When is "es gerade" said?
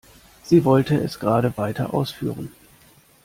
0.99-1.55